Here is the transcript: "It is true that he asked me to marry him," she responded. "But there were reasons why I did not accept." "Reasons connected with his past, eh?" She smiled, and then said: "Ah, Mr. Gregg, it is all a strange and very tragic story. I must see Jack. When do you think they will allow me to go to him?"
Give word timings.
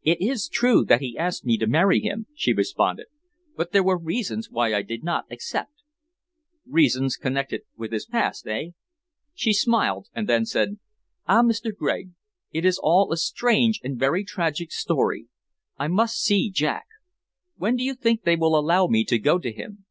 "It 0.00 0.22
is 0.22 0.48
true 0.48 0.86
that 0.86 1.02
he 1.02 1.18
asked 1.18 1.44
me 1.44 1.58
to 1.58 1.66
marry 1.66 2.00
him," 2.00 2.28
she 2.34 2.54
responded. 2.54 3.08
"But 3.58 3.72
there 3.72 3.82
were 3.84 3.98
reasons 3.98 4.48
why 4.50 4.72
I 4.72 4.80
did 4.80 5.04
not 5.04 5.26
accept." 5.30 5.82
"Reasons 6.64 7.18
connected 7.18 7.60
with 7.76 7.92
his 7.92 8.06
past, 8.06 8.46
eh?" 8.46 8.70
She 9.34 9.52
smiled, 9.52 10.08
and 10.14 10.26
then 10.26 10.46
said: 10.46 10.78
"Ah, 11.26 11.42
Mr. 11.42 11.76
Gregg, 11.76 12.12
it 12.52 12.64
is 12.64 12.80
all 12.82 13.12
a 13.12 13.18
strange 13.18 13.78
and 13.84 13.98
very 13.98 14.24
tragic 14.24 14.72
story. 14.72 15.28
I 15.76 15.88
must 15.88 16.16
see 16.22 16.50
Jack. 16.50 16.86
When 17.56 17.76
do 17.76 17.84
you 17.84 17.92
think 17.92 18.22
they 18.22 18.34
will 18.36 18.58
allow 18.58 18.86
me 18.86 19.04
to 19.04 19.18
go 19.18 19.38
to 19.38 19.52
him?" 19.52 19.84